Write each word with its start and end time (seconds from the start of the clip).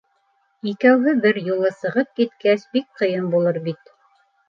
Икәүһе 0.71 1.13
бер 1.27 1.39
юлы 1.51 1.71
сығып 1.83 2.19
киткәс, 2.23 2.67
бик 2.75 2.91
ҡыйын 3.03 3.33
булыр 3.37 3.65
бит. 3.71 3.99